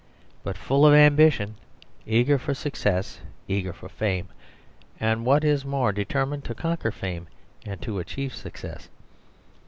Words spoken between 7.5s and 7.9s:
and